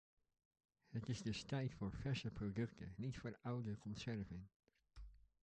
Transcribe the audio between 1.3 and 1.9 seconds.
tijd